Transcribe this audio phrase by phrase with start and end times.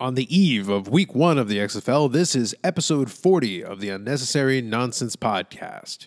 [0.00, 3.90] On the eve of week one of the XFL, this is episode 40 of the
[3.90, 6.06] Unnecessary Nonsense Podcast.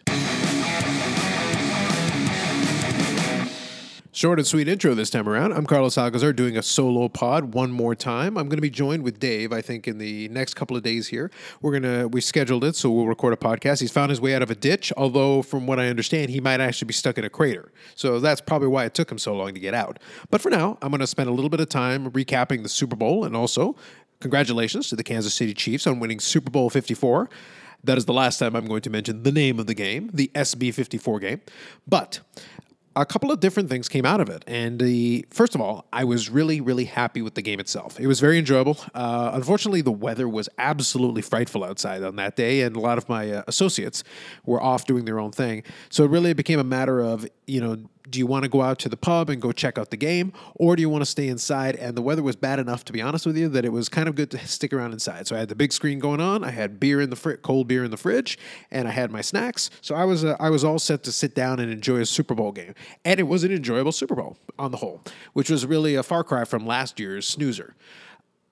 [4.16, 5.54] Short and sweet intro this time around.
[5.54, 8.38] I'm Carlos Alcazar doing a solo pod one more time.
[8.38, 11.08] I'm going to be joined with Dave, I think, in the next couple of days
[11.08, 11.32] here.
[11.64, 13.80] We're going to, we scheduled it, so we'll record a podcast.
[13.80, 16.62] He's found his way out of a ditch, although from what I understand, he might
[16.62, 17.72] actually be stuck in a crater.
[17.96, 19.98] So that's probably why it took him so long to get out.
[20.30, 22.96] But for now, I'm going to spend a little bit of time recapping the Super
[22.96, 23.76] Bowl and also
[24.20, 27.32] congratulations to the Kansas City Chiefs on winning Super Bowl 54.
[27.84, 30.30] That is the last time I'm going to mention the name of the game, the
[30.36, 31.42] SB 54 game.
[31.88, 32.20] But
[32.96, 34.44] a couple of different things came out of it.
[34.48, 38.00] And the first of all, I was really, really happy with the game itself.
[38.00, 38.78] It was very enjoyable.
[38.94, 43.10] Uh, unfortunately, the weather was absolutely frightful outside on that day, and a lot of
[43.10, 44.04] my uh, associates
[44.46, 45.64] were off doing their own thing.
[45.90, 47.78] So it really became a matter of you know
[48.10, 50.34] do you want to go out to the pub and go check out the game,
[50.56, 51.76] or do you want to stay inside?
[51.76, 54.10] And the weather was bad enough, to be honest with you, that it was kind
[54.10, 55.28] of good to stick around inside.
[55.28, 57.68] So I had the big screen going on, I had beer in the fr- cold
[57.68, 58.38] beer in the fridge,
[58.72, 59.70] and I had my snacks.
[59.82, 62.36] So I was uh, I was all set to sit down and enjoy a Super
[62.36, 65.02] Bowl game, and it was an enjoyable Super Bowl on the whole,
[65.34, 67.76] which was really a far cry from last year's snoozer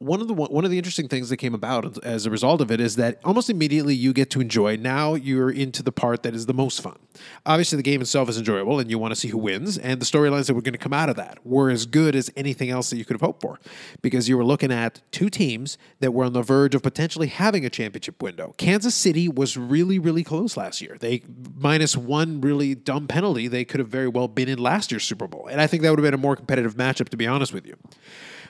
[0.02, 2.72] one of the one of the interesting things that came about as a result of
[2.72, 4.76] it is that almost immediately you get to enjoy.
[4.76, 6.98] Now you're into the part that is the most fun.
[7.46, 9.78] Obviously, the game itself is enjoyable, and you want to see who wins.
[9.78, 12.32] And the storylines that were going to come out of that were as good as
[12.36, 13.60] anything else that you could have hoped for,
[14.02, 17.64] because you were looking at two teams that were on the verge of potentially having
[17.64, 18.56] a championship window.
[18.58, 20.98] Kansas City was really, really close last year.
[21.00, 21.22] They
[21.56, 25.28] minus one really dumb penalty, they could have very well been in last year's Super
[25.28, 27.54] Bowl, and I think that would have been a more competitive matchup, to be honest
[27.54, 27.78] with you.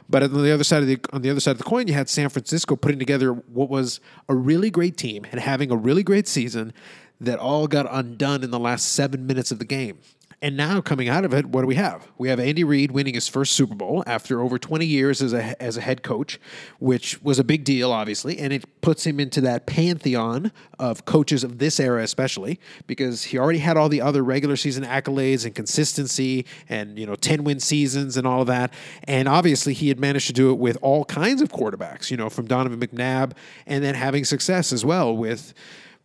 [0.09, 1.93] But on the other side of the on the other side of the coin, you
[1.93, 6.03] had San Francisco putting together what was a really great team and having a really
[6.03, 6.73] great season
[7.19, 9.99] that all got undone in the last seven minutes of the game.
[10.43, 12.07] And now coming out of it, what do we have?
[12.17, 15.61] We have Andy Reid winning his first Super Bowl after over 20 years as a
[15.61, 16.39] as a head coach,
[16.79, 21.43] which was a big deal, obviously, and it puts him into that pantheon of coaches
[21.43, 25.53] of this era, especially because he already had all the other regular season accolades and
[25.53, 28.73] consistency, and you know 10 win seasons and all of that.
[29.03, 32.31] And obviously, he had managed to do it with all kinds of quarterbacks, you know,
[32.31, 33.33] from Donovan McNabb,
[33.67, 35.53] and then having success as well with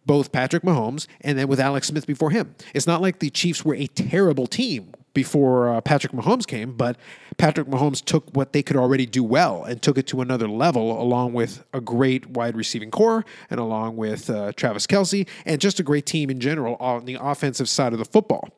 [0.07, 2.55] both Patrick Mahomes and then with Alex Smith before him.
[2.75, 6.99] It's not like the Chiefs were a terrible team before uh, Patrick Mahomes came, but
[7.39, 11.01] Patrick Mahomes took what they could already do well and took it to another level,
[11.01, 15.81] along with a great wide receiving corps and along with uh, Travis Kelce and just
[15.81, 18.51] a great team in general on the offensive side of the football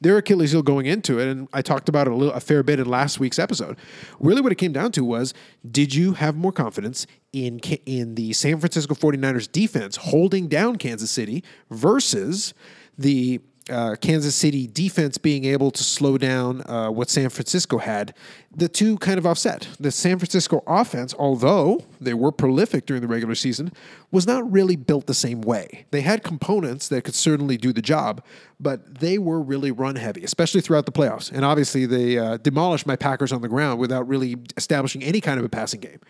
[0.00, 2.62] their Achilles heel going into it, and I talked about it a, little, a fair
[2.62, 3.76] bit in last week's episode.
[4.20, 5.34] Really, what it came down to was
[5.68, 11.10] did you have more confidence in, in the San Francisco 49ers defense holding down Kansas
[11.10, 12.54] City versus
[12.96, 13.40] the
[13.70, 18.14] uh, Kansas City defense being able to slow down uh, what San Francisco had,
[18.54, 19.68] the two kind of offset.
[19.78, 23.72] The San Francisco offense, although they were prolific during the regular season,
[24.10, 25.86] was not really built the same way.
[25.90, 28.24] They had components that could certainly do the job,
[28.58, 31.30] but they were really run heavy, especially throughout the playoffs.
[31.30, 35.38] And obviously, they uh, demolished my Packers on the ground without really establishing any kind
[35.38, 36.00] of a passing game.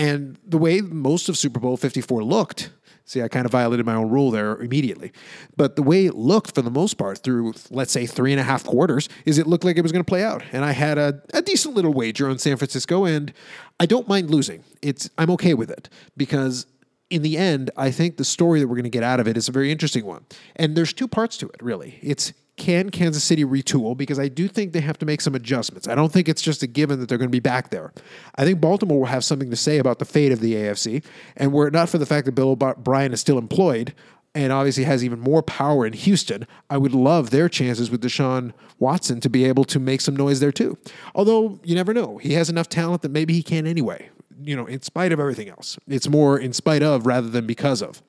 [0.00, 2.70] And the way most of Super Bowl 54 looked,
[3.10, 5.10] See, I kind of violated my own rule there immediately.
[5.56, 8.44] But the way it looked for the most part through, let's say, three and a
[8.44, 10.44] half quarters, is it looked like it was going to play out.
[10.52, 13.32] And I had a, a decent little wager on San Francisco, and
[13.80, 14.62] I don't mind losing.
[14.80, 16.66] It's I'm okay with it because
[17.10, 19.36] in the end, I think the story that we're going to get out of it
[19.36, 20.24] is a very interesting one.
[20.54, 21.98] And there's two parts to it, really.
[22.02, 23.96] It's can Kansas City retool?
[23.96, 25.88] Because I do think they have to make some adjustments.
[25.88, 27.90] I don't think it's just a given that they're going to be back there.
[28.36, 31.02] I think Baltimore will have something to say about the fate of the AFC.
[31.38, 33.94] And were it not for the fact that Bill O'Brien is still employed,
[34.34, 38.52] and obviously has even more power in Houston, I would love their chances with Deshaun
[38.78, 40.76] Watson to be able to make some noise there too.
[41.14, 42.18] Although you never know.
[42.18, 44.10] He has enough talent that maybe he can anyway.
[44.42, 45.78] You know, in spite of everything else.
[45.88, 48.02] It's more in spite of rather than because of.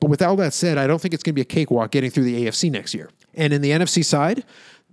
[0.00, 2.10] But with all that said, I don't think it's going to be a cakewalk getting
[2.10, 3.10] through the AFC next year.
[3.36, 4.44] And in the NFC side,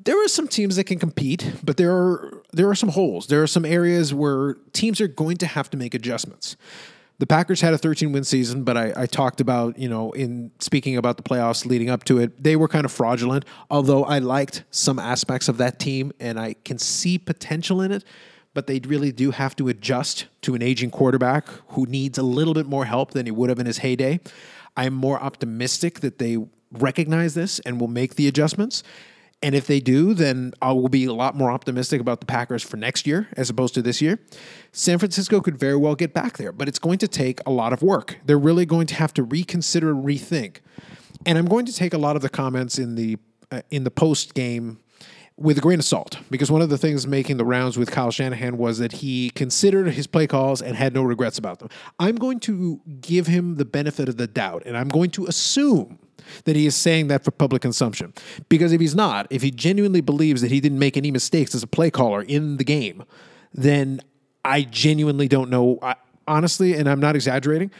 [0.04, 3.28] there are some teams that can compete, but there are there are some holes.
[3.28, 6.58] There are some areas where teams are going to have to make adjustments.
[7.20, 10.52] The Packers had a 13 win season, but I, I, talked about, you know, in
[10.60, 13.46] speaking about the playoffs leading up to it, they were kind of fraudulent.
[13.70, 18.04] Although I liked some aspects of that team and I can see potential in it,
[18.54, 22.54] but they really do have to adjust to an aging quarterback who needs a little
[22.54, 24.20] bit more help than he would have in his heyday.
[24.76, 26.38] I'm more optimistic that they
[26.74, 28.84] recognize this and will make the adjustments.
[29.42, 32.64] And if they do, then I will be a lot more optimistic about the Packers
[32.64, 34.20] for next year as opposed to this year.
[34.72, 37.74] San Francisco could very well get back there, but it's going to take a lot
[37.74, 38.20] of work.
[38.26, 40.58] They're really going to have to reconsider rethink.
[41.26, 43.18] And I'm going to take a lot of the comments in the
[43.52, 44.80] uh, in the post game
[45.36, 48.12] with a grain of salt because one of the things making the rounds with Kyle
[48.12, 51.70] Shanahan was that he considered his play calls and had no regrets about them.
[52.00, 56.00] I'm going to give him the benefit of the doubt and I'm going to assume
[56.46, 58.14] that he is saying that for public consumption.
[58.50, 61.64] Because if he's not, if he genuinely believes that he didn't make any mistakes as
[61.64, 63.04] a play caller in the game,
[63.54, 64.02] then
[64.44, 65.80] I genuinely don't know.
[65.82, 65.96] I,
[66.28, 67.72] honestly, and I'm not exaggerating,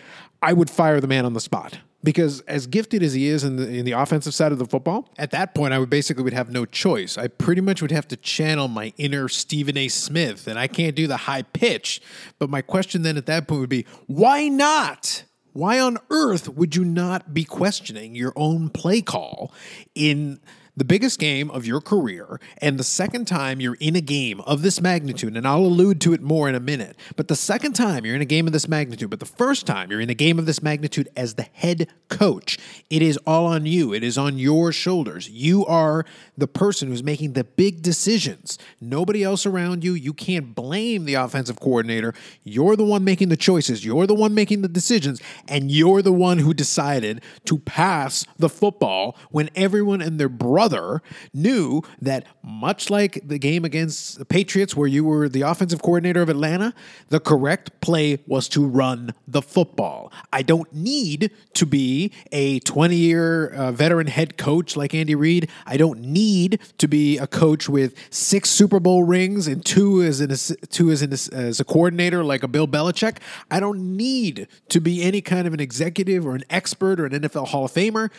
[0.42, 3.56] I would fire the man on the spot because as gifted as he is in
[3.56, 6.34] the, in the offensive side of the football, at that point I would basically would
[6.34, 7.18] have no choice.
[7.18, 9.88] I pretty much would have to channel my inner Stephen A.
[9.88, 12.02] Smith, and I can't do the high pitch.
[12.40, 15.24] But my question then at that point would be, why not?
[15.54, 19.54] Why on earth would you not be questioning your own play call
[19.94, 20.40] in
[20.76, 24.64] the biggest game of your career and the second time you're in a game of
[24.64, 28.06] this magnitude, and I'll allude to it more in a minute, but the second time
[28.06, 30.40] you're in a game of this magnitude, but the first time you're in a game
[30.40, 32.58] of this magnitude as the head coach,
[32.90, 33.94] it is all on you.
[33.94, 35.30] It is on your shoulders.
[35.30, 36.06] You are
[36.38, 38.58] the person who's making the big decisions.
[38.82, 39.94] Nobody else around you.
[39.94, 42.16] You can't blame the offensive coordinator.
[42.44, 43.86] You're the one making the choices.
[43.86, 48.50] You're the one making the decisions, and you're the one who decided to pass the
[48.50, 51.02] football when everyone and their brother brother
[51.34, 56.22] knew that much like the game against the Patriots, where you were the offensive coordinator
[56.22, 56.74] of Atlanta,
[57.10, 60.10] the correct play was to run the football.
[60.32, 65.50] I don't need to be a 20 year uh, veteran head coach like Andy Reid.
[65.66, 70.22] I don't need to be a coach with six Super Bowl rings and two as,
[70.22, 70.34] an,
[70.70, 73.18] two as, an, as a coordinator like a Bill Belichick.
[73.52, 77.12] I don't need to be any kind of an executive or an expert or an
[77.12, 78.10] NFL Hall of Famer.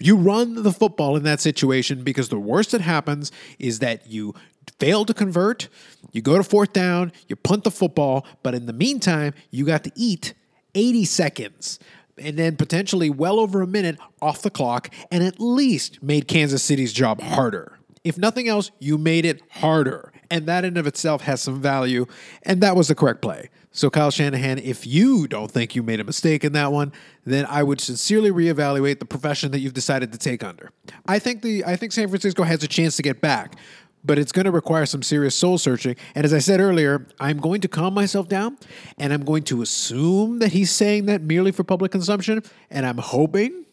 [0.00, 4.34] You run the football in that situation because the worst that happens is that you
[4.78, 5.68] fail to convert,
[6.12, 9.84] you go to fourth down, you punt the football, but in the meantime, you got
[9.84, 10.32] to eat
[10.74, 11.78] 80 seconds
[12.16, 16.62] and then potentially well over a minute off the clock and at least made Kansas
[16.62, 17.78] City's job harder.
[18.02, 20.12] If nothing else, you made it harder.
[20.30, 22.06] And that in of itself has some value.
[22.44, 23.50] And that was the correct play.
[23.72, 26.92] So, Kyle Shanahan, if you don't think you made a mistake in that one,
[27.24, 30.70] then I would sincerely reevaluate the profession that you've decided to take under.
[31.06, 33.56] I think the I think San Francisco has a chance to get back,
[34.04, 35.96] but it's going to require some serious soul searching.
[36.14, 38.58] And as I said earlier, I'm going to calm myself down
[38.98, 42.42] and I'm going to assume that he's saying that merely for public consumption.
[42.70, 43.66] And I'm hoping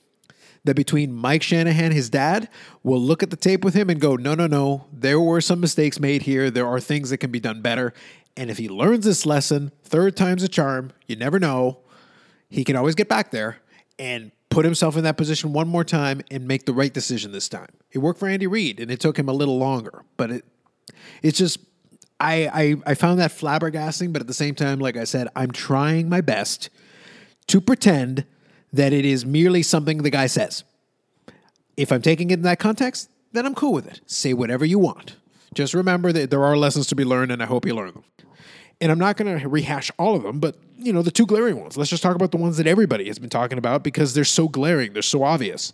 [0.64, 2.50] that between Mike Shanahan, his dad,
[2.84, 5.60] will look at the tape with him and go, no, no, no, there were some
[5.60, 6.50] mistakes made here.
[6.50, 7.94] There are things that can be done better.
[8.36, 11.80] And if he learns this lesson, third time's a charm, you never know,
[12.50, 13.58] he can always get back there
[14.00, 17.50] and put himself in that position one more time and make the right decision this
[17.50, 17.70] time.
[17.92, 20.46] It worked for Andy Reid and it took him a little longer, but it
[21.22, 21.60] it's just
[22.20, 25.52] I, I I found that flabbergasting, but at the same time, like I said, I'm
[25.52, 26.70] trying my best
[27.48, 28.26] to pretend
[28.74, 30.64] that it is merely something the guy says.
[31.76, 34.02] If I'm taking it in that context, then I'm cool with it.
[34.06, 35.16] Say whatever you want.
[35.54, 38.04] Just remember that there are lessons to be learned, and I hope you learn them.
[38.80, 41.60] And I'm not going to rehash all of them, but you know, the two glaring
[41.60, 41.78] ones.
[41.78, 44.48] Let's just talk about the ones that everybody has been talking about because they're so
[44.48, 45.74] glaring, they're so obvious.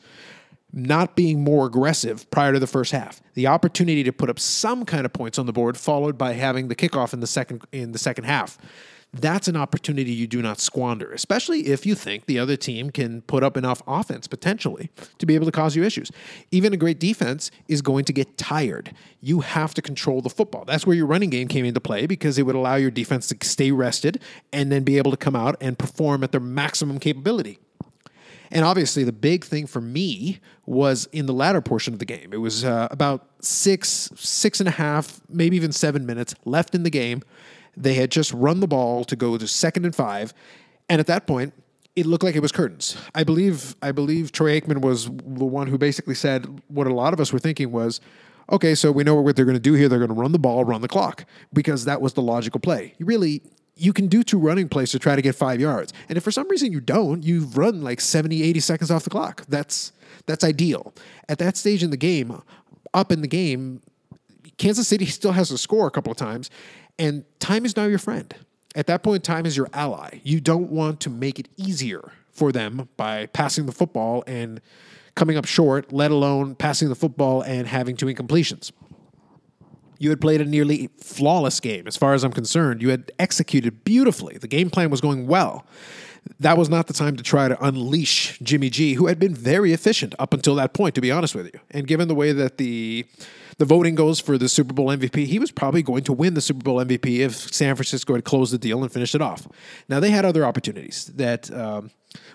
[0.72, 3.22] Not being more aggressive prior to the first half.
[3.34, 6.68] The opportunity to put up some kind of points on the board followed by having
[6.68, 8.58] the kickoff in the second in the second half
[9.14, 13.22] that's an opportunity you do not squander, especially if you think the other team can
[13.22, 14.90] put up enough offense potentially
[15.20, 16.12] to be able to cause you issues.
[16.50, 18.94] Even a great defense is going to get tired.
[19.22, 20.66] You have to control the football.
[20.66, 23.38] That's where your running game came into play because it would allow your defense to
[23.46, 24.20] stay rested
[24.52, 27.60] and then be able to come out and perform at their maximum capability.
[28.50, 32.32] And obviously, the big thing for me was in the latter portion of the game.
[32.34, 36.84] It was uh, about six, six and a half, maybe even seven minutes left in
[36.84, 37.24] the game
[37.76, 40.34] they had just run the ball to go to second and five,
[40.90, 41.54] and at that point,
[41.96, 42.98] it looked like it was curtains.
[43.14, 47.14] I believe I believe Troy Aikman was the one who basically said what a lot
[47.14, 48.02] of us were thinking was,
[48.52, 49.88] okay, so we know what they're going to do here.
[49.88, 52.94] They're going to run the ball, run the clock, because that was the logical play.
[52.98, 53.42] You really
[53.76, 55.94] you can do two running plays to try to get five yards.
[56.08, 59.10] And if for some reason you don't, you've run like 70, 80 seconds off the
[59.10, 59.46] clock.
[59.48, 59.92] That's
[60.26, 60.94] that's ideal.
[61.28, 62.42] At that stage in the game,
[62.94, 63.82] up in the game,
[64.58, 66.50] Kansas City still has to score a couple of times,
[67.00, 68.34] and time is now your friend.
[68.76, 70.20] At that point, time is your ally.
[70.24, 74.60] You don't want to make it easier for them by passing the football and
[75.16, 78.72] coming up short, let alone passing the football and having two incompletions.
[80.00, 82.82] You had played a nearly flawless game, as far as I'm concerned.
[82.82, 84.38] You had executed beautifully.
[84.38, 85.66] The game plan was going well.
[86.40, 89.72] That was not the time to try to unleash Jimmy G, who had been very
[89.72, 91.60] efficient up until that point, to be honest with you.
[91.72, 93.06] And given the way that the
[93.58, 96.42] the voting goes for the Super Bowl MVP, he was probably going to win the
[96.42, 99.48] Super Bowl MVP if San Francisco had closed the deal and finished it off.
[99.90, 101.92] Now, they had other opportunities that um,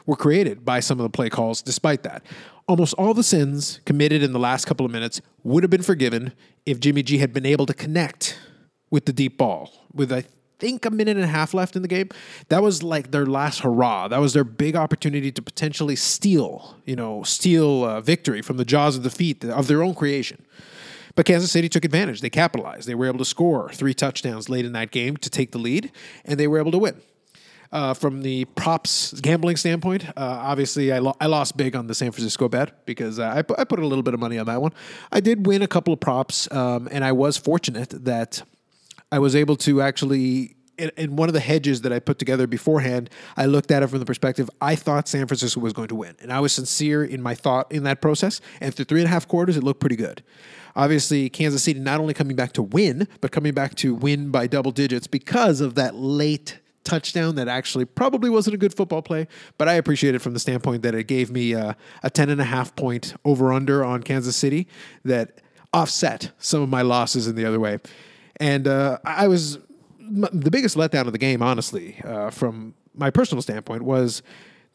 [0.07, 2.25] were created by some of the play calls despite that.
[2.67, 6.35] Almost all the sins committed in the last couple of minutes would have been forgiven
[6.67, 8.39] if Jimmy G had been able to connect
[8.91, 10.25] with the deep ball with, I
[10.59, 12.11] think, a minute and a half left in the game.
[12.49, 14.09] That was like their last hurrah.
[14.09, 18.65] That was their big opportunity to potentially steal, you know, steal uh, victory from the
[18.65, 20.45] jaws of defeat of their own creation.
[21.19, 22.21] But Kansas City took advantage.
[22.21, 22.87] They capitalized.
[22.87, 25.91] They were able to score three touchdowns late in that game to take the lead,
[26.25, 27.01] and they were able to win.
[27.73, 31.95] Uh, from the props gambling standpoint, uh, obviously I, lo- I lost big on the
[31.97, 34.47] San Francisco bet because uh, I, pu- I put a little bit of money on
[34.47, 34.73] that one.
[35.11, 38.41] I did win a couple of props, um, and I was fortunate that
[39.11, 40.55] I was able to actually.
[40.78, 43.88] In, in one of the hedges that I put together beforehand, I looked at it
[43.88, 47.04] from the perspective I thought San Francisco was going to win, and I was sincere
[47.04, 48.40] in my thought in that process.
[48.61, 50.23] And through three and a half quarters, it looked pretty good.
[50.76, 54.47] Obviously, Kansas City not only coming back to win, but coming back to win by
[54.47, 59.28] double digits because of that late touchdown that actually probably wasn't a good football play,
[59.58, 62.40] but I appreciate it from the standpoint that it gave me a, a 10 and
[62.40, 64.66] a half point over under on Kansas City
[65.04, 65.40] that
[65.73, 67.78] offset some of my losses in the other way.
[68.40, 69.58] And uh, I was
[70.11, 74.23] the biggest letdown of the game, honestly, uh, from my personal standpoint, was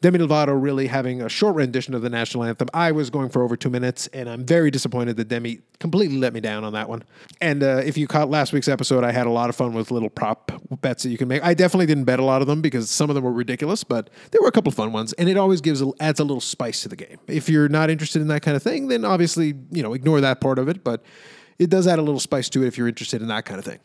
[0.04, 2.68] Demi Lovato really having a short rendition of the national anthem.
[2.74, 6.34] I was going for over two minutes, and I'm very disappointed that Demi completely let
[6.34, 7.04] me down on that one.
[7.40, 9.90] And uh, if you caught last week's episode, I had a lot of fun with
[9.90, 11.42] little prop bets that you can make.
[11.42, 14.10] I definitely didn't bet a lot of them because some of them were ridiculous, but
[14.30, 16.42] there were a couple of fun ones, and it always gives a, adds a little
[16.42, 17.18] spice to the game.
[17.26, 20.38] If you're not interested in that kind of thing, then obviously you know ignore that
[20.40, 21.02] part of it, but
[21.58, 23.64] it does add a little spice to it if you're interested in that kind of
[23.64, 23.78] thing.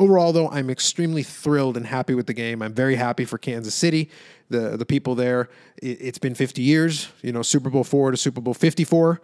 [0.00, 2.62] Overall, though, I'm extremely thrilled and happy with the game.
[2.62, 4.08] I'm very happy for Kansas City,
[4.48, 5.50] the the people there.
[5.76, 9.20] It, has been 50 years, you know, Super Bowl four to Super Bowl 54,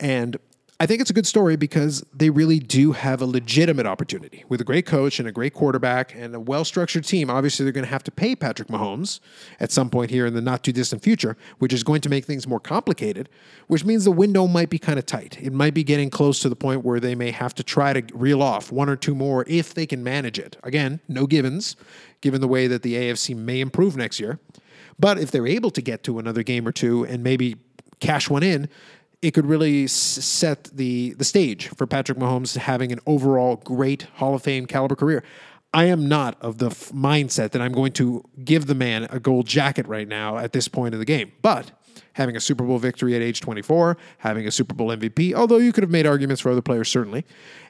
[0.00, 0.36] and
[0.78, 4.60] I think it's a good story because they really do have a legitimate opportunity with
[4.60, 7.30] a great coach and a great quarterback and a well structured team.
[7.30, 9.20] Obviously, they're going to have to pay Patrick Mahomes
[9.58, 12.26] at some point here in the not too distant future, which is going to make
[12.26, 13.30] things more complicated,
[13.68, 15.38] which means the window might be kind of tight.
[15.40, 18.14] It might be getting close to the point where they may have to try to
[18.14, 20.58] reel off one or two more if they can manage it.
[20.62, 21.76] Again, no givens,
[22.20, 24.40] given the way that the AFC may improve next year.
[24.98, 27.56] But if they're able to get to another game or two and maybe
[28.00, 28.68] cash one in,
[29.22, 34.34] it could really set the the stage for Patrick Mahomes having an overall great Hall
[34.34, 35.22] of Fame caliber career.
[35.72, 39.20] I am not of the f- mindset that I'm going to give the man a
[39.20, 41.70] gold jacket right now at this point in the game, but
[42.14, 45.72] having a Super Bowl victory at age 24, having a Super Bowl MVP, although you
[45.72, 47.26] could have made arguments for other players certainly,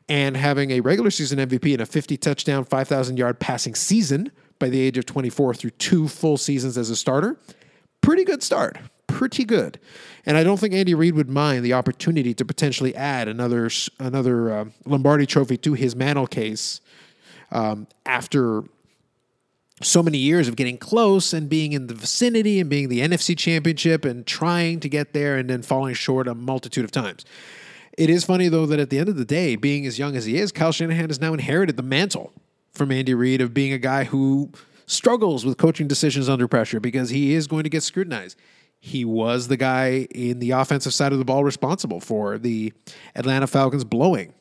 [0.08, 4.68] and having a regular season MVP and a 50 touchdown, 5,000 yard passing season by
[4.68, 7.36] the age of 24 through two full seasons as a starter,
[8.02, 9.78] pretty good start pretty good.
[10.24, 14.52] And I don't think Andy Reid would mind the opportunity to potentially add another another
[14.52, 16.80] uh, Lombardi Trophy to his mantle case
[17.50, 18.64] um, after
[19.82, 23.36] so many years of getting close and being in the vicinity and being the NFC
[23.36, 27.24] Championship and trying to get there and then falling short a multitude of times.
[27.96, 30.24] It is funny though that at the end of the day, being as young as
[30.24, 32.32] he is, Kyle Shanahan has now inherited the mantle
[32.72, 34.50] from Andy Reid of being a guy who
[34.86, 38.36] struggles with coaching decisions under pressure because he is going to get scrutinized
[38.86, 42.72] he was the guy in the offensive side of the ball responsible for the
[43.16, 44.32] Atlanta Falcons blowing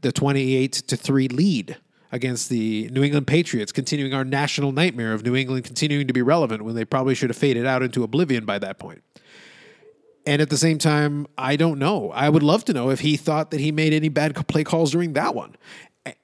[0.00, 1.76] the 28 to 3 lead
[2.10, 6.22] against the New England Patriots, continuing our national nightmare of New England continuing to be
[6.22, 9.02] relevant when they probably should have faded out into oblivion by that point.
[10.24, 12.12] And at the same time, I don't know.
[12.12, 14.90] I would love to know if he thought that he made any bad play calls
[14.92, 15.54] during that one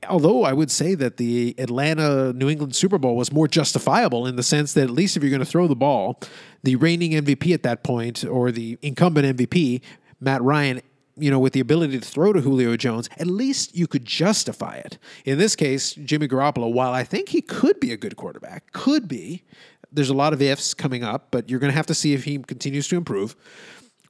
[0.09, 4.37] although I would say that the Atlanta New England Super Bowl was more justifiable in
[4.37, 6.21] the sense that at least if you're going to throw the ball,
[6.62, 9.83] the reigning MVP at that point or the incumbent MVP,
[10.21, 10.80] Matt Ryan,
[11.18, 14.76] you know, with the ability to throw to Julio Jones, at least you could justify
[14.76, 14.99] it.
[15.25, 19.09] In this case, Jimmy Garoppolo, while I think he could be a good quarterback, could
[19.09, 19.45] be,
[19.92, 22.25] there's a lot of ifs coming up, but you're going to have to see if
[22.25, 23.37] he continues to improve.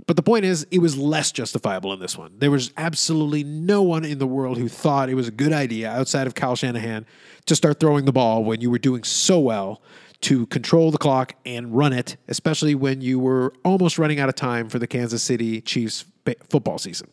[0.06, 2.34] But the point is, it was less justifiable in this one.
[2.38, 5.90] There was absolutely no one in the world who thought it was a good idea
[5.90, 7.06] outside of Kyle Shanahan
[7.46, 9.82] to start throwing the ball when you were doing so well
[10.22, 14.34] to control the clock and run it, especially when you were almost running out of
[14.34, 16.04] time for the Kansas City Chiefs
[16.48, 17.08] football season.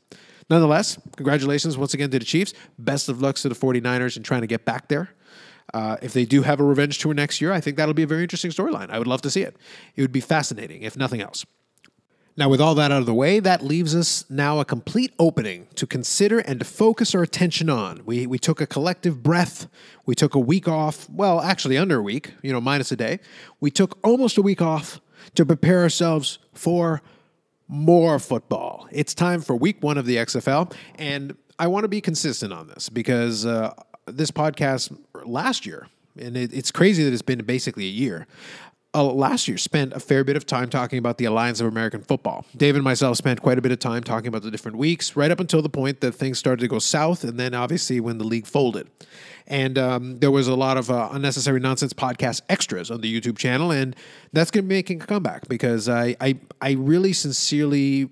[0.50, 2.54] Nonetheless, congratulations once again to the Chiefs.
[2.78, 5.10] Best of luck to the 49ers in trying to get back there.
[5.74, 8.08] Uh, if they do have a revenge tour next year, I think that'll be a
[8.08, 8.90] very interesting storyline.
[8.90, 9.56] I would love to see it.
[9.96, 11.46] It would be fascinating, if nothing else.
[12.36, 15.68] Now, with all that out of the way, that leaves us now a complete opening
[15.76, 18.02] to consider and to focus our attention on.
[18.06, 19.68] We, we took a collective breath.
[20.08, 21.08] We took a week off.
[21.12, 23.20] Well, actually, under a week, you know, minus a day.
[23.60, 25.00] We took almost a week off
[25.36, 27.04] to prepare ourselves for
[27.68, 28.88] more football.
[28.92, 30.74] It's time for week one of the XFL.
[30.96, 33.74] And I want to be consistent on this because uh,
[34.08, 35.88] this podcast last year,
[36.18, 38.26] and it, it's crazy that it's been basically a year.
[38.96, 42.02] Uh, last year spent a fair bit of time talking about the Alliance of American
[42.02, 42.46] Football.
[42.56, 45.32] David and myself spent quite a bit of time talking about the different weeks, right
[45.32, 48.24] up until the point that things started to go south, and then obviously when the
[48.24, 48.88] league folded.
[49.48, 53.38] And um, there was a lot of uh, unnecessary nonsense podcast extras on the YouTube
[53.38, 53.96] channel, and
[54.32, 58.10] that's going to be making a comeback because I, I, I really sincerely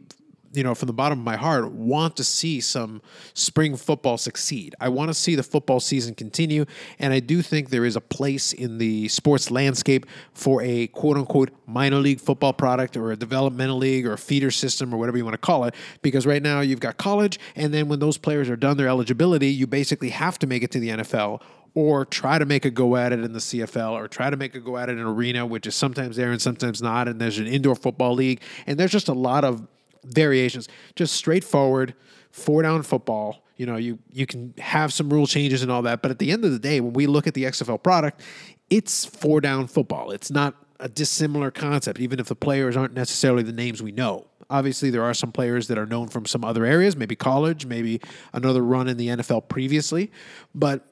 [0.53, 3.01] you know, from the bottom of my heart, want to see some
[3.33, 4.75] spring football succeed.
[4.79, 6.65] I want to see the football season continue.
[6.99, 11.17] And I do think there is a place in the sports landscape for a quote
[11.17, 15.17] unquote minor league football product or a developmental league or a feeder system or whatever
[15.17, 15.75] you want to call it.
[16.01, 17.39] Because right now you've got college.
[17.55, 20.71] And then when those players are done their eligibility, you basically have to make it
[20.71, 21.41] to the NFL
[21.73, 24.55] or try to make a go at it in the CFL, or try to make
[24.55, 27.07] a go at it in an arena, which is sometimes there and sometimes not.
[27.07, 29.65] And there's an indoor football league, and there's just a lot of
[30.05, 31.93] variations, just straightforward
[32.31, 33.43] four down football.
[33.57, 36.31] You know, you you can have some rule changes and all that, but at the
[36.31, 38.21] end of the day, when we look at the XFL product,
[38.69, 40.11] it's four down football.
[40.11, 44.27] It's not a dissimilar concept, even if the players aren't necessarily the names we know.
[44.49, 48.01] Obviously, there are some players that are known from some other areas, maybe college, maybe
[48.33, 50.11] another run in the NFL previously.
[50.53, 50.85] But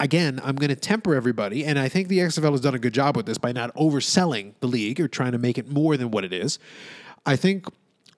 [0.00, 2.92] again, I'm going to temper everybody, and I think the XFL has done a good
[2.92, 6.10] job with this by not overselling the league or trying to make it more than
[6.10, 6.58] what it is.
[7.24, 7.66] I think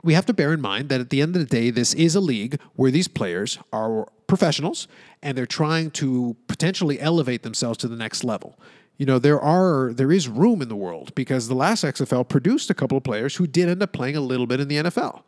[0.03, 2.15] we have to bear in mind that at the end of the day, this is
[2.15, 4.87] a league where these players are professionals
[5.23, 8.59] and they're trying to potentially elevate themselves to the next level.
[8.97, 12.69] You know, there are there is room in the world because the last XFL produced
[12.69, 15.23] a couple of players who did end up playing a little bit in the NFL.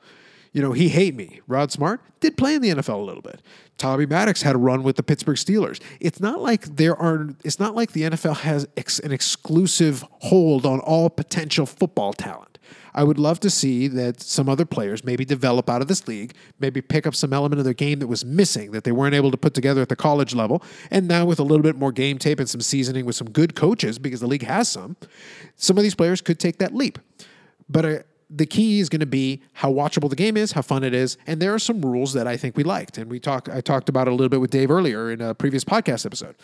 [0.53, 1.41] You know, he hate me.
[1.47, 3.41] Rod Smart did play in the NFL a little bit.
[3.79, 5.81] Tommy Maddox had a run with the Pittsburgh Steelers.
[6.01, 7.29] It's not like there are.
[7.45, 12.50] It's not like the NFL has ex, an exclusive hold on all potential football talent.
[12.95, 16.35] I would love to see that some other players maybe develop out of this league,
[16.59, 19.31] maybe pick up some element of their game that was missing that they weren't able
[19.31, 20.63] to put together at the college level.
[20.91, 23.55] And now, with a little bit more game tape and some seasoning with some good
[23.55, 24.97] coaches, because the league has some,
[25.57, 26.99] some of these players could take that leap.
[27.69, 27.99] But uh,
[28.31, 31.19] the key is going to be how watchable the game is, how fun it is,
[31.27, 33.49] and there are some rules that I think we liked, and we talked.
[33.49, 36.37] I talked about it a little bit with Dave earlier in a previous podcast episode.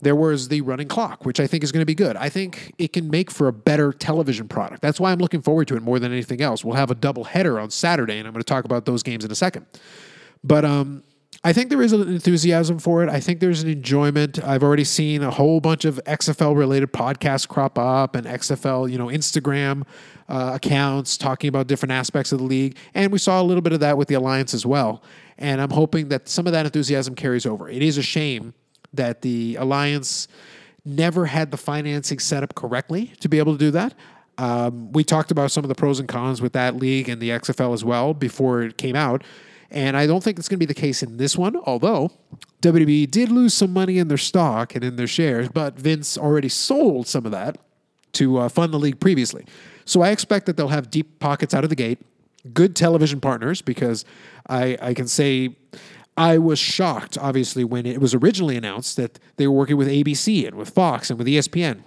[0.00, 2.16] There was the running clock, which I think is going to be good.
[2.16, 4.82] I think it can make for a better television product.
[4.82, 6.64] That's why I'm looking forward to it more than anything else.
[6.64, 9.24] We'll have a double header on Saturday, and I'm going to talk about those games
[9.24, 9.66] in a second.
[10.44, 11.02] But um,
[11.42, 13.08] I think there is an enthusiasm for it.
[13.08, 14.42] I think there's an enjoyment.
[14.44, 18.98] I've already seen a whole bunch of XFL related podcasts crop up and XFL, you
[18.98, 19.84] know, Instagram
[20.28, 22.76] uh, accounts talking about different aspects of the league.
[22.92, 25.02] And we saw a little bit of that with the Alliance as well.
[25.38, 27.70] And I'm hoping that some of that enthusiasm carries over.
[27.70, 28.52] It is a shame
[28.94, 30.28] that the alliance
[30.84, 33.94] never had the financing set up correctly to be able to do that.
[34.38, 37.30] Um, we talked about some of the pros and cons with that league and the
[37.30, 39.22] XFL as well before it came out.
[39.70, 42.10] And I don't think it's going to be the case in this one, although
[42.62, 46.48] WWE did lose some money in their stock and in their shares, but Vince already
[46.48, 47.58] sold some of that
[48.12, 49.44] to uh, fund the league previously.
[49.84, 51.98] So I expect that they'll have deep pockets out of the gate,
[52.52, 54.04] good television partners, because
[54.48, 55.56] I, I can say
[56.20, 60.46] I was shocked, obviously, when it was originally announced that they were working with ABC
[60.46, 61.82] and with Fox and with ESPN.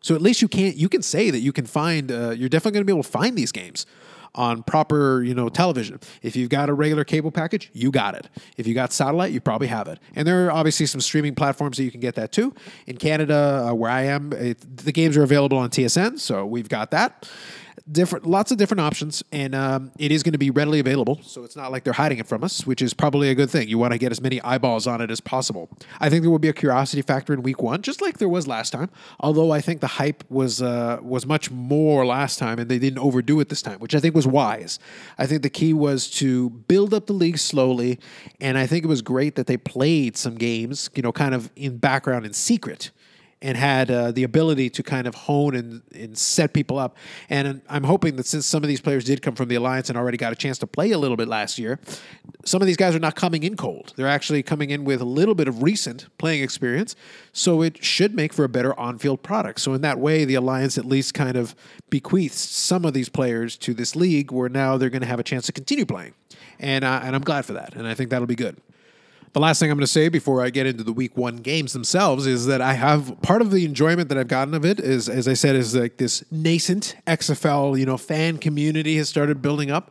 [0.00, 2.72] So at least you can't you can say that you can find uh, you're definitely
[2.72, 3.86] going to be able to find these games
[4.34, 6.00] on proper you know television.
[6.22, 8.28] If you've got a regular cable package, you got it.
[8.56, 10.00] If you got satellite, you probably have it.
[10.16, 12.52] And there are obviously some streaming platforms that you can get that too.
[12.88, 16.68] In Canada, uh, where I am, it, the games are available on TSN, so we've
[16.68, 17.30] got that
[17.90, 21.20] different, lots of different options, and um, it is going to be readily available.
[21.22, 23.68] So it's not like they're hiding it from us, which is probably a good thing.
[23.68, 25.68] You want to get as many eyeballs on it as possible.
[26.00, 28.46] I think there will be a curiosity factor in week one, just like there was
[28.46, 28.90] last time.
[29.20, 32.98] Although I think the hype was uh, was much more last time, and they didn't
[32.98, 34.78] overdo it this time, which I think was wise.
[35.18, 37.98] I think the key was to build up the league slowly,
[38.40, 41.50] and I think it was great that they played some games, you know, kind of
[41.56, 42.90] in background in secret
[43.42, 46.96] and had uh, the ability to kind of hone and, and set people up.
[47.28, 49.98] And I'm hoping that since some of these players did come from the Alliance and
[49.98, 51.80] already got a chance to play a little bit last year,
[52.44, 53.92] some of these guys are not coming in cold.
[53.96, 56.94] They're actually coming in with a little bit of recent playing experience.
[57.32, 59.60] So it should make for a better on field product.
[59.60, 61.56] So in that way, the Alliance at least kind of
[61.90, 65.24] bequeaths some of these players to this league where now they're going to have a
[65.24, 66.14] chance to continue playing.
[66.60, 67.74] And, uh, and I'm glad for that.
[67.74, 68.56] And I think that'll be good.
[69.32, 71.72] The last thing I'm going to say before I get into the week one games
[71.72, 75.08] themselves is that I have part of the enjoyment that I've gotten of it is,
[75.08, 79.70] as I said, is like this nascent XFL, you know, fan community has started building
[79.70, 79.90] up.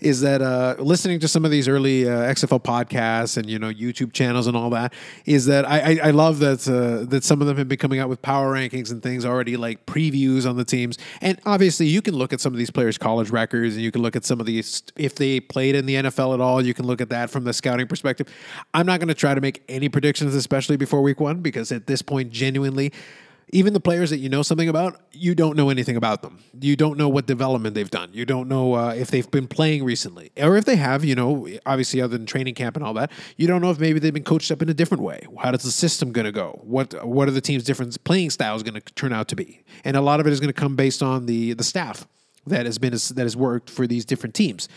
[0.00, 3.70] Is that uh, listening to some of these early uh, XFL podcasts and you know
[3.70, 4.94] YouTube channels and all that?
[5.26, 8.00] Is that I, I, I love that uh, that some of them have been coming
[8.00, 10.98] out with power rankings and things already like previews on the teams.
[11.20, 14.00] And obviously, you can look at some of these players' college records and you can
[14.00, 16.64] look at some of these if they played in the NFL at all.
[16.64, 18.26] You can look at that from the scouting perspective.
[18.86, 22.02] Not going to try to make any predictions, especially before week one, because at this
[22.02, 22.92] point, genuinely,
[23.52, 26.42] even the players that you know something about, you don't know anything about them.
[26.60, 28.10] You don't know what development they've done.
[28.12, 31.04] You don't know uh, if they've been playing recently, or if they have.
[31.04, 33.98] You know, obviously, other than training camp and all that, you don't know if maybe
[33.98, 35.26] they've been coached up in a different way.
[35.38, 36.60] How does the system going to go?
[36.62, 39.62] What what are the team's different playing styles going to turn out to be?
[39.84, 42.06] And a lot of it is going to come based on the the staff
[42.46, 44.68] that has been that has worked for these different teams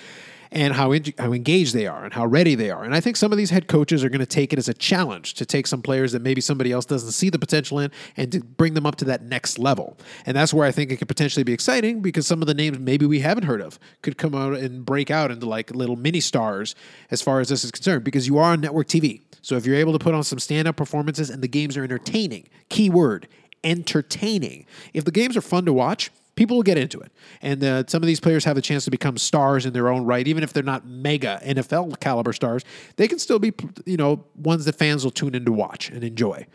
[0.53, 2.83] and how, how engaged they are and how ready they are.
[2.83, 4.73] And I think some of these head coaches are going to take it as a
[4.73, 8.31] challenge to take some players that maybe somebody else doesn't see the potential in and
[8.31, 9.97] to bring them up to that next level.
[10.27, 12.77] And that's where I think it could potentially be exciting because some of the names
[12.77, 16.19] maybe we haven't heard of could come out and break out into like little mini
[16.19, 16.75] stars
[17.09, 19.21] as far as this is concerned because you are on network TV.
[19.41, 21.83] So if you're able to put on some stand up performances and the games are
[21.83, 23.27] entertaining, keyword,
[23.63, 24.67] entertaining.
[24.93, 27.11] If the games are fun to watch, people will get into it.
[27.41, 30.05] And uh, some of these players have a chance to become stars in their own
[30.05, 32.63] right, even if they're not mega NFL caliber stars.
[32.95, 33.53] They can still be,
[33.85, 36.45] you know, ones that fans will tune in to watch and enjoy.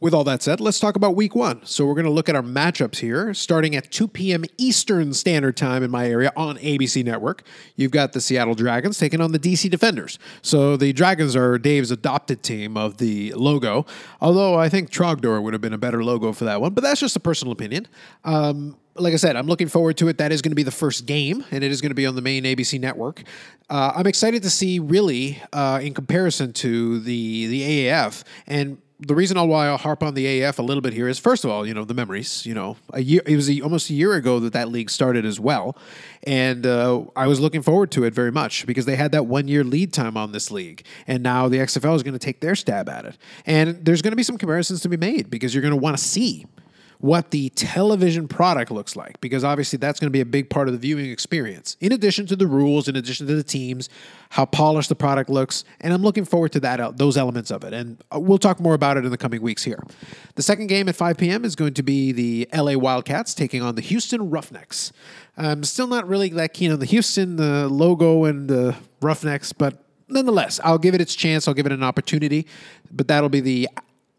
[0.00, 1.66] With all that said, let's talk about week one.
[1.66, 4.44] So we're going to look at our matchups here, starting at 2 p.m.
[4.56, 7.42] Eastern Standard Time in my area on ABC Network.
[7.74, 10.20] You've got the Seattle Dragons taking on the DC Defenders.
[10.40, 13.86] So the Dragons are Dave's adopted team of the logo,
[14.20, 17.00] although I think Trogdor would have been a better logo for that one, but that's
[17.00, 17.88] just a personal opinion.
[18.24, 20.18] Um, like I said, I'm looking forward to it.
[20.18, 22.14] That is going to be the first game, and it is going to be on
[22.14, 23.24] the main ABC network.
[23.68, 29.14] Uh, I'm excited to see, really, uh, in comparison to the the AAF, and the
[29.14, 31.64] reason why I'll harp on the AAF a little bit here is, first of all,
[31.66, 32.44] you know, the memories.
[32.44, 35.24] You know, a year it was a, almost a year ago that that league started
[35.24, 35.76] as well,
[36.24, 39.46] and uh, I was looking forward to it very much because they had that one
[39.46, 42.56] year lead time on this league, and now the XFL is going to take their
[42.56, 45.62] stab at it, and there's going to be some comparisons to be made because you're
[45.62, 46.46] going to want to see
[47.00, 50.66] what the television product looks like, because obviously that's going to be a big part
[50.66, 51.76] of the viewing experience.
[51.80, 53.88] In addition to the rules, in addition to the teams,
[54.30, 57.72] how polished the product looks, and I'm looking forward to that those elements of it.
[57.72, 59.82] And uh, we'll talk more about it in the coming weeks here.
[60.34, 61.44] The second game at 5 p.m.
[61.44, 64.92] is going to be the LA Wildcats taking on the Houston Roughnecks.
[65.36, 69.84] I'm still not really that keen on the Houston the logo and the Roughnecks, but
[70.08, 71.46] nonetheless, I'll give it its chance.
[71.46, 72.46] I'll give it an opportunity.
[72.90, 73.68] But that'll be the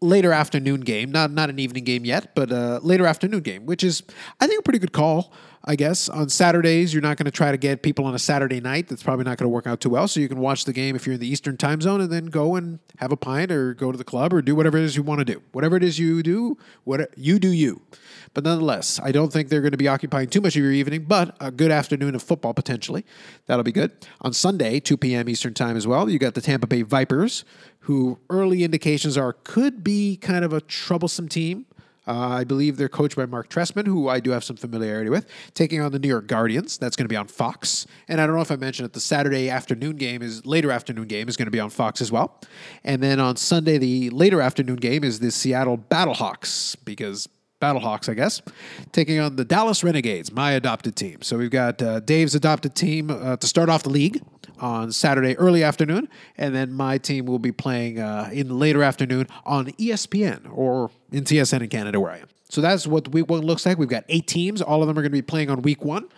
[0.00, 3.84] later afternoon game, not not an evening game yet, but a later afternoon game, which
[3.84, 4.02] is
[4.40, 5.32] I think a pretty good call.
[5.62, 8.60] I guess on Saturdays you're not going to try to get people on a Saturday
[8.60, 8.88] night.
[8.88, 10.08] That's probably not going to work out too well.
[10.08, 12.26] So you can watch the game if you're in the Eastern Time Zone, and then
[12.26, 14.96] go and have a pint or go to the club or do whatever it is
[14.96, 15.42] you want to do.
[15.52, 17.82] Whatever it is you do, what you do you.
[18.32, 21.04] But nonetheless, I don't think they're going to be occupying too much of your evening.
[21.08, 23.04] But a good afternoon of football potentially,
[23.46, 23.90] that'll be good.
[24.20, 25.28] On Sunday, 2 p.m.
[25.28, 26.08] Eastern Time as well.
[26.08, 27.44] You got the Tampa Bay Vipers
[27.80, 31.66] who early indications are could be kind of a troublesome team.
[32.06, 35.26] Uh, I believe they're coached by Mark Trestman, who I do have some familiarity with,
[35.54, 36.78] taking on the New York Guardians.
[36.78, 37.86] That's going to be on Fox.
[38.08, 41.06] And I don't know if I mentioned it, the Saturday afternoon game is later afternoon
[41.06, 42.40] game is going to be on Fox as well.
[42.84, 47.28] And then on Sunday, the later afternoon game is the Seattle Battlehawks because
[47.60, 48.42] Battlehawks, I guess,
[48.92, 51.22] taking on the Dallas Renegades, my adopted team.
[51.22, 54.22] So we've got uh, Dave's adopted team uh, to start off the league
[54.58, 58.82] on Saturday early afternoon, and then my team will be playing uh, in the later
[58.82, 62.28] afternoon on ESPN or in TSN in Canada where I am.
[62.50, 63.78] So that's what week one looks like.
[63.78, 64.60] We've got eight teams.
[64.60, 66.08] All of them are going to be playing on week one.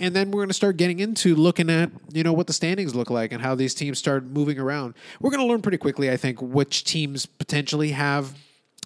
[0.00, 2.94] And then we're going to start getting into looking at, you know, what the standings
[2.94, 4.94] look like and how these teams start moving around.
[5.20, 8.34] We're going to learn pretty quickly, I think, which teams potentially have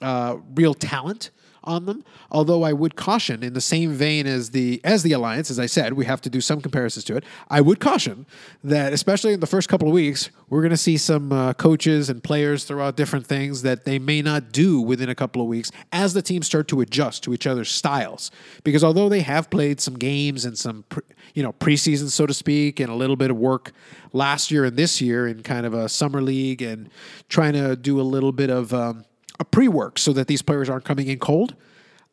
[0.02, 1.30] uh, real talent
[1.66, 2.04] on them.
[2.30, 5.66] Although I would caution, in the same vein as the as the alliance, as I
[5.66, 7.24] said, we have to do some comparisons to it.
[7.50, 8.26] I would caution
[8.64, 12.08] that, especially in the first couple of weeks, we're going to see some uh, coaches
[12.08, 15.48] and players throw out different things that they may not do within a couple of
[15.48, 18.30] weeks as the teams start to adjust to each other's styles.
[18.62, 21.02] Because although they have played some games and some, pre,
[21.34, 23.72] you know, preseason, so to speak, and a little bit of work
[24.12, 26.88] last year and this year in kind of a summer league and
[27.28, 29.04] trying to do a little bit of um,
[29.38, 31.54] a pre work so that these players aren't coming in cold.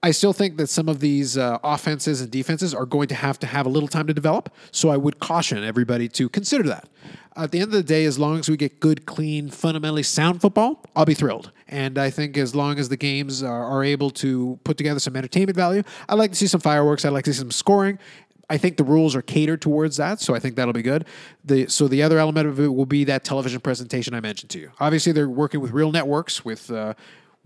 [0.05, 3.39] I still think that some of these uh, offenses and defenses are going to have
[3.39, 4.53] to have a little time to develop.
[4.71, 6.89] So I would caution everybody to consider that.
[7.37, 10.41] At the end of the day, as long as we get good, clean, fundamentally sound
[10.41, 11.51] football, I'll be thrilled.
[11.69, 15.15] And I think as long as the games are, are able to put together some
[15.15, 17.05] entertainment value, I'd like to see some fireworks.
[17.05, 17.97] I'd like to see some scoring.
[18.49, 21.05] I think the rules are catered towards that, so I think that'll be good.
[21.45, 24.59] The so the other element of it will be that television presentation I mentioned to
[24.59, 24.71] you.
[24.79, 26.69] Obviously, they're working with real networks with.
[26.71, 26.93] Uh,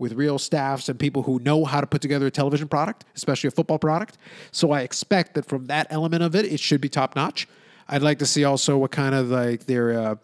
[0.00, 3.48] with real staffs and people who know how to put together a television product, especially
[3.48, 4.16] a football product.
[4.52, 7.48] So I expect that from that element of it, it should be top notch.
[7.88, 10.14] I'd like to see also what kind of like their uh,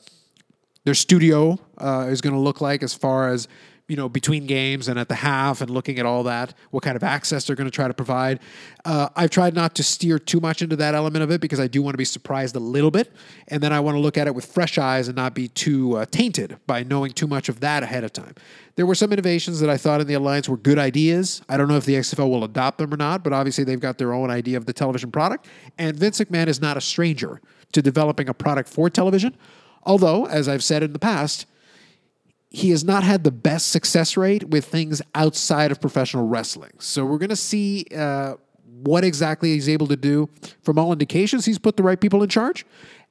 [0.85, 3.49] their studio uh, is going to look like as far as
[3.89, 6.97] you know between games and at the half and looking at all that what kind
[6.97, 8.41] of access they're going to try to provide.
[8.85, 11.67] Uh, i've tried not to steer too much into that element of it because i
[11.67, 13.13] do want to be surprised a little bit.
[13.49, 15.97] And then i want to look at it with fresh eyes and not be too
[15.99, 18.35] uh, tainted by knowing too much of that ahead of time.
[18.77, 21.43] There were some innovations that i thought in the alliance were good ideas.
[21.49, 23.99] I don't know if the xfl will adopt them or not but obviously they've got
[23.99, 25.47] their own idea of the television product.
[25.77, 27.41] And vince mcmahon is not a stranger
[27.73, 29.37] to developing a product for television.
[29.83, 31.45] Although as i've said in the past
[32.55, 36.71] he has not had the best success rate with things outside of professional wrestling.
[36.79, 38.35] So we're going to see uh,
[38.85, 40.31] what exactly he's able to do.
[40.63, 42.65] From all indications, he's put the right people in charge.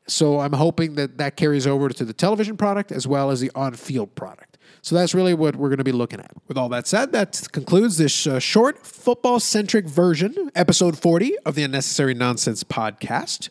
[0.07, 3.51] So I'm hoping that that carries over to the television product as well as the
[3.53, 4.57] on field product.
[4.81, 6.31] So that's really what we're going to be looking at.
[6.47, 11.55] With all that said, that concludes this uh, short football centric version, episode 40 of
[11.55, 13.49] the Unnecessary Nonsense podcast.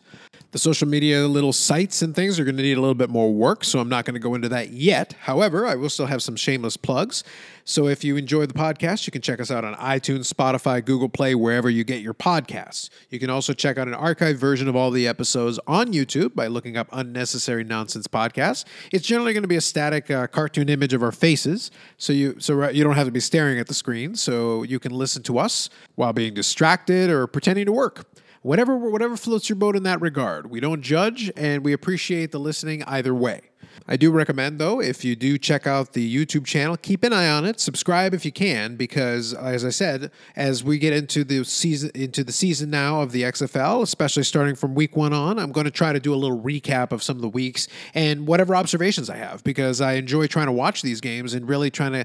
[0.52, 3.32] The social media little sites and things are going to need a little bit more
[3.32, 5.14] work, so I'm not going to go into that yet.
[5.20, 7.24] However, I will still have some shameless plugs.
[7.64, 11.08] So if you enjoy the podcast, you can check us out on iTunes, Spotify, Google
[11.08, 12.90] Play, wherever you get your podcasts.
[13.08, 16.48] You can also check out an archived version of all the episodes on YouTube by
[16.48, 18.66] looking up Unnecessary Nonsense Podcast.
[18.90, 22.36] It's generally going to be a static uh, cartoon image of our faces, so you
[22.40, 25.38] so you don't have to be staring at the screen, so you can listen to
[25.38, 28.04] us while being distracted or pretending to work
[28.42, 30.50] whatever whatever floats your boat in that regard.
[30.50, 33.42] We don't judge, and we appreciate the listening either way.
[33.88, 37.28] I do recommend, though, if you do check out the YouTube channel, keep an eye
[37.28, 37.59] on it.
[37.59, 42.22] Subscribe if you can, because as I said, as we get into the season into
[42.22, 45.70] the season now of the XFL, especially starting from week one on, I'm going to
[45.70, 49.16] try to do a little recap of some of the weeks and whatever observations I
[49.16, 52.05] have, because I enjoy trying to watch these games and really trying to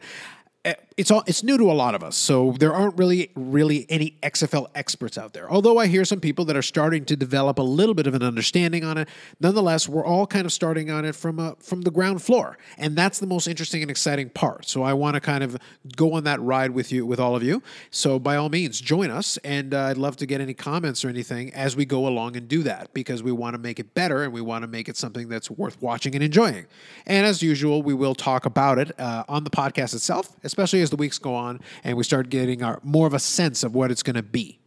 [0.68, 3.86] Eh, it's all it's new to a lot of us so there aren't really really
[3.88, 5.50] any xfl experts out there.
[5.50, 8.24] Although i hear some people that are starting to develop a little bit of an
[8.24, 9.08] understanding on it
[9.40, 12.96] nonetheless we're all kind of starting on it from a from the ground floor and
[12.96, 14.68] that's the most interesting and exciting part.
[14.68, 15.58] So i want to kind of
[15.96, 17.62] go on that ride with you with all of you.
[17.92, 21.10] So by all means join us and uh, i'd love to get any comments or
[21.10, 24.24] anything as we go along and do that because we want to make it better
[24.24, 26.66] and we want to make it something that's worth watching and enjoying.
[27.06, 30.92] And as usual we will talk about it uh, on the podcast itself especially as
[30.92, 33.92] the weeks go on and we start getting our, more of a sense of what
[33.92, 34.60] it's going to be.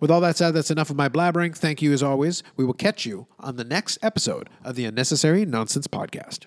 [0.00, 1.56] With all that said, that's enough of my blabbering.
[1.56, 2.42] Thank you as always.
[2.56, 6.46] We will catch you on the next episode of the Unnecessary Nonsense Podcast.